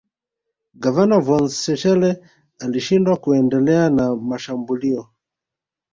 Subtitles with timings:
[0.81, 2.21] Gavana von Schele
[2.59, 5.09] alishindwa kuendelea na mashambulio